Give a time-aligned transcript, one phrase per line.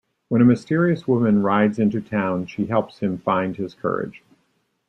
[0.29, 4.23] When a mysterious woman rides into town, she helps him find his courage.